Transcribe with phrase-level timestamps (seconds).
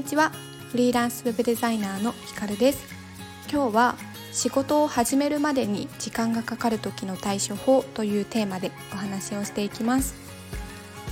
[0.00, 0.32] にちは。
[0.70, 2.82] フリーランスウェブデザイナーのひかるです。
[3.52, 3.96] 今日は
[4.32, 10.14] 仕事を始めるまでに時間がかかる時の対処法というテーマでお話をしていきます。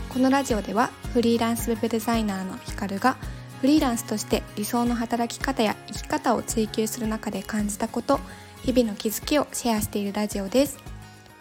[0.08, 3.18] このラジオではフリーランスウェブデザイナーのひかるが
[3.60, 8.18] フリーランスとして理想の働き方や生き方を追求する中で感じたこと
[8.62, 10.78] 日々の気づきをシェアしているラジオです。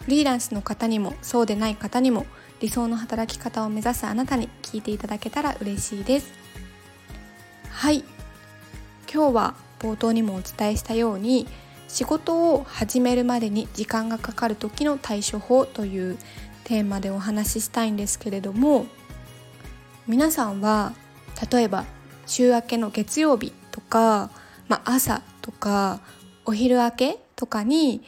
[0.04, 2.26] フリーランスの方にもそうでない方にも
[2.60, 6.47] 理想の働き方を目指すあなたに聞いていただけたら嬉しいです。
[7.78, 8.02] はい。
[9.08, 11.46] 今日は冒頭にもお伝えしたように
[11.86, 16.18] 仕事を始めるまでに時間がかかる時の対処法という
[16.64, 18.86] テーマでお話ししたいんですけれども
[20.08, 20.92] 皆さんは
[21.52, 21.84] 例えば
[22.26, 24.32] 週明けの月曜日とか、
[24.66, 26.00] まあ、朝とか
[26.46, 28.02] お昼明けとかに、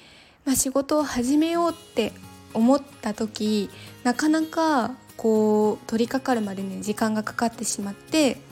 [0.44, 2.12] まあ、仕事を始めようって
[2.54, 3.70] 思った時
[4.02, 8.50] なかなかこう取り掛かるまでに時間がかかってしまって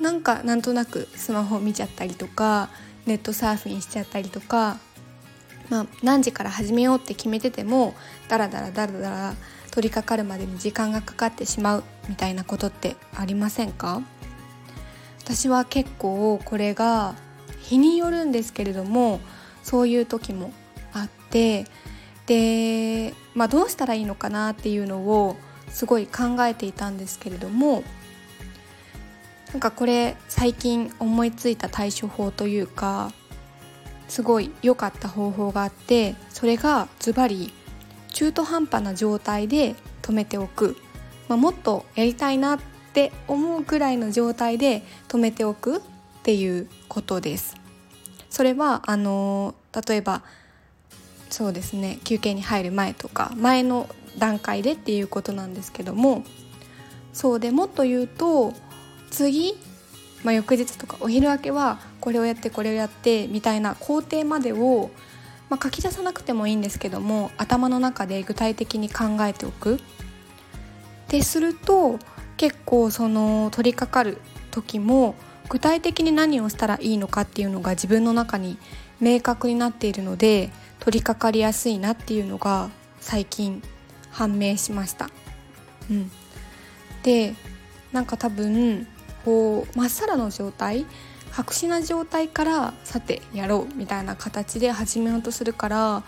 [0.00, 2.70] なんかなんとなくスマホ見ちゃったりとか
[3.06, 4.78] ネットサーフィンしちゃったりとか、
[5.70, 7.94] まあ、何時から始めようって決めてても
[8.28, 9.34] ダラダラダラダラ
[9.70, 14.02] 取り掛かるまでに時間がかかってしまうみたいなことってありませんか？
[15.24, 17.14] 私は結構これが
[17.60, 19.20] 日によるんですけれども
[19.62, 20.52] そういう時も
[20.92, 21.66] あって
[22.26, 25.36] で、まあ、どうしたらいいのかなっていうのを
[25.68, 27.84] すごい考えていたんですけれども
[29.52, 33.12] なんかこれ最近思いついた対処法というか
[34.08, 37.52] すごい良かった方法があってそれがズバリ
[38.08, 40.76] 中途半端な状態で止めておく、
[41.28, 42.60] まあ、もっとやりたいなっ
[42.92, 45.80] て思うくらいの状態で止めておくっ
[46.22, 47.56] ていうことです。
[48.30, 49.54] それはあの
[49.88, 50.22] 例えば
[51.30, 56.24] そうですね休憩に入る前とか前の段階でっていうことなんですけども
[57.12, 58.52] そうでもっと言うと
[59.10, 59.54] 次、
[60.24, 64.90] まあ、翌日とかお昼明けはこれをやってこれをやってみたいな工程までを、
[65.48, 69.80] まあ、書き出さなくてもいいんですけども頭の中で具体的に考えておく。
[71.08, 71.98] ですると
[72.36, 74.20] 結構その取り掛かる
[74.50, 75.14] 時も
[75.48, 78.58] 具体的に何をしたらいいのかっていうのが自分の中に
[79.00, 82.68] 明確になっているので取り掛かりやすいなっていうのが
[83.00, 83.62] 最近
[84.10, 85.08] 判明しました。
[85.90, 86.10] うん、
[87.02, 87.34] で
[87.92, 88.86] なんか多分
[89.24, 90.86] こうまっさらの状態
[91.30, 96.02] 白紙な状態からさてやろうみたいな形で始めようとするから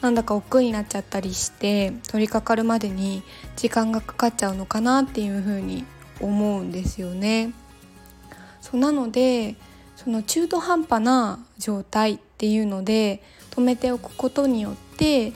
[0.00, 3.22] なんだか億劫になっちゃったりして取り掛かるまでに
[3.56, 5.84] 時間がかかっちゃうのかなっていうふうに
[6.20, 7.52] 思うんですよね。
[8.60, 9.56] そうなので
[9.96, 15.32] その中途半端な状態っていうので止めておくことによって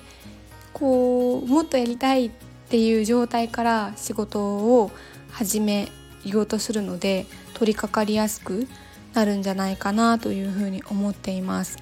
[0.72, 2.30] こうもっとやりたいっ
[2.68, 4.90] ていう状態から仕事を
[5.30, 5.88] 始め
[6.26, 8.66] ようとするので取り掛かりやすく
[9.14, 11.78] なるんじゃないかなというふうに思っています。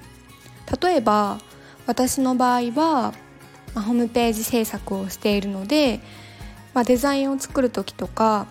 [0.81, 1.39] 例えば
[1.85, 3.13] 私の場合は、
[3.73, 5.99] まあ、ホームページ制作をしているので、
[6.73, 8.47] まあ、デザインを作る時とか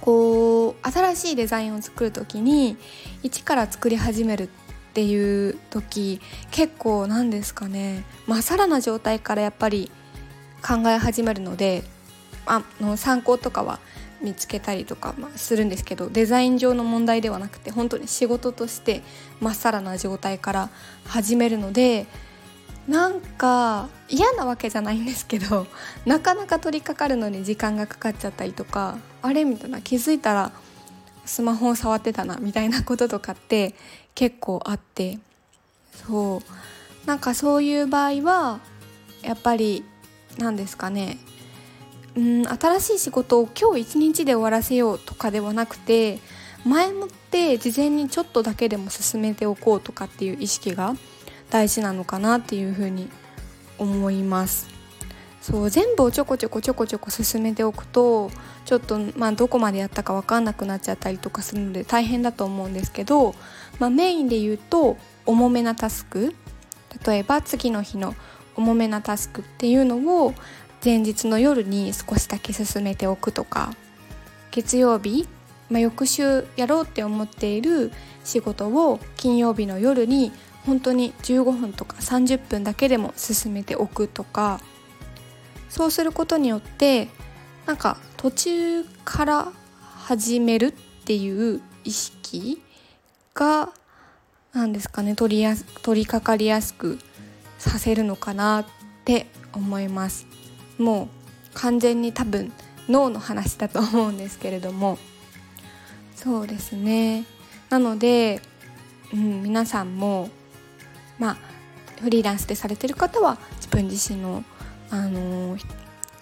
[0.00, 2.76] こう新しいデザインを作る時に
[3.22, 4.48] 一から作り始めるっ
[4.92, 9.90] ていう時結構なんですかねまっさらな状態からやっぱり
[10.66, 11.84] 考え始めるので
[12.46, 13.78] あの参考とかは
[14.20, 19.02] 見つけたりとか、まするんですけどデザイン上の問題ではなくて本当に仕事として
[19.40, 20.70] まっさらな状態から
[21.06, 22.06] 始めるので
[22.88, 25.66] なんか嫌なわけじゃないんですけど
[26.06, 30.52] なかなか取り掛かるのに時間がかかっちゃったりとかあれみたいな気づいたら
[31.24, 33.74] スマホを触ってたなみたいなこととかって
[34.14, 35.18] 結構あって
[36.06, 36.70] そう。
[37.06, 38.60] なんかそういう場合は
[39.22, 39.84] やっぱり
[40.38, 41.18] 何ですかね
[42.16, 46.18] うん新しい仕事を今日一日で終わらせようとかではなくて
[46.64, 50.94] 前もって事前にちょっとだけでも進めておこうとかっていう意識が
[51.50, 53.08] 大事なのかなっていうふうに
[53.78, 54.68] 思います。
[55.40, 58.30] そう全部をちょこちょこちょこちょこ進めておくと
[58.66, 63.34] ちょっとまあどこまでやったか分かんなくなっちゃったりとかするので大変だと思うんですけど、
[63.78, 66.34] まあ、メインで言うと重めなタスク。
[67.06, 68.14] 例えば次の日の
[68.56, 70.34] 重めなタスクっていうのを
[70.82, 73.74] 前日の夜に少しだけ進めておくとか
[74.50, 75.28] 月曜日、
[75.68, 77.92] まあ、翌週やろうって思っている
[78.24, 80.32] 仕事を金曜日の夜に
[80.64, 84.60] 本当に15分とか30分だけでも進めておくとか
[85.68, 87.08] そうすることによって
[87.66, 89.52] なんか途中から
[89.96, 90.72] 始めるっ
[91.04, 92.62] ていう意識
[93.34, 93.70] が
[94.52, 96.98] 何ですかね取りや取り掛かりやすく
[97.58, 98.66] させるのかなっ
[99.04, 100.26] て思います。
[100.80, 101.08] もう
[101.54, 102.52] 完全に多分
[102.88, 104.98] 脳の話だと思うんですけれども。
[106.16, 107.24] そうですね。
[107.68, 108.42] なので、
[109.12, 110.28] うん、皆さんも
[111.18, 111.36] まあ
[112.02, 114.44] フリーランスでされてる方は自分自身の、
[114.90, 115.64] あのー、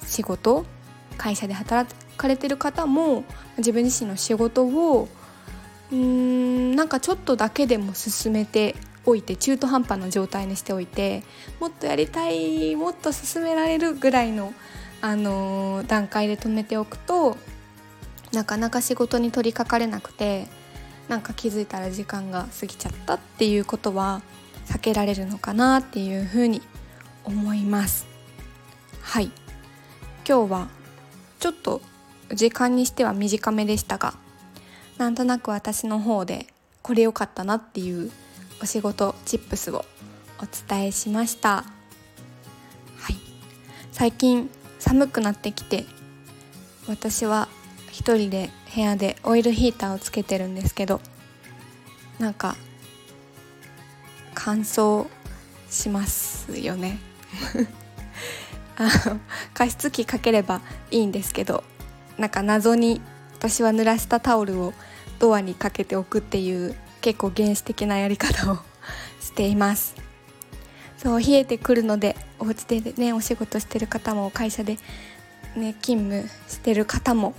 [0.04, 0.66] 仕事
[1.16, 3.24] 会社で働かれてる方も
[3.58, 5.08] 自分自身の仕事を
[5.90, 8.74] うんなんかちょっとだけでも進めて
[9.08, 11.22] おいて中途半端な状態にしておいて
[11.60, 14.52] もっとやりたいもっと進められるぐらいの、
[15.00, 17.38] あのー、段階で止めておくと
[18.32, 20.46] なかなか仕事に取りかかれなくて
[21.08, 24.20] なんか気づいたら時間が過ぎちゃったっていうことは
[24.66, 26.60] 避けられるのかなっていうふうに
[27.24, 28.06] 思います。
[29.00, 29.30] はい。
[30.28, 30.68] 今日は
[31.40, 31.80] ちょっと
[32.34, 34.12] 時間にしては短めでしたが
[34.98, 36.48] なんとなく私の方で
[36.82, 38.10] これ良かったなっていう
[38.60, 39.84] お仕事チップスを
[40.40, 41.48] お伝えしました。
[41.48, 41.64] は
[43.12, 43.16] い。
[43.92, 45.84] 最近寒くなってきて
[46.88, 47.48] 私は
[47.90, 51.00] 一人で部屋でオイルヒーターをつけてるんですけど
[52.18, 52.56] なんか
[54.34, 55.06] 乾燥
[55.68, 56.98] しますよね。
[58.78, 59.20] あの
[59.54, 60.60] 加湿器かければ
[60.92, 61.64] いいんですけど
[62.16, 63.00] なんか謎に
[63.34, 64.72] 私は濡らしたタオルを
[65.18, 68.58] ドアにかけておくっていう結構原始的なやり方を
[69.20, 69.94] しています。
[70.96, 74.78] そう冷えてくるのでお家でねお仕事してる方も会社で
[75.56, 77.34] ね勤務してる方も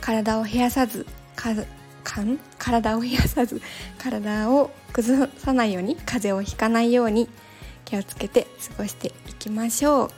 [0.00, 1.06] 体を冷やさず
[1.36, 1.50] か
[2.02, 2.38] かん？
[2.58, 3.60] 体を冷やさず
[3.98, 7.28] 体を崩さないように風邪をひかないように
[7.84, 8.46] 気をつけて
[8.76, 10.10] 過ごしていきましょう。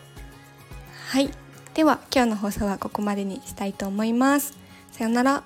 [1.08, 1.30] はい。
[1.74, 4.56] では今日の放送はここまでにしたいと思います。
[4.92, 5.42] さようなら。